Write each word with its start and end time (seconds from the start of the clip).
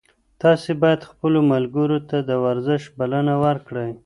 تاسي 0.41 0.71
باید 0.81 1.01
خپلو 1.09 1.39
ملګرو 1.53 1.99
ته 2.09 2.17
د 2.29 2.31
ورزش 2.45 2.83
بلنه 2.99 3.33
ورکړئ. 3.45 3.91